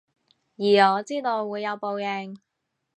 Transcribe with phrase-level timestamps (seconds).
[0.57, 2.39] 而我知道會有報應